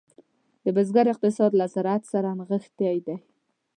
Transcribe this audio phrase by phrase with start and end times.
[0.63, 3.15] د بزګر اقتصاد له زراعت سره نغښتی دی.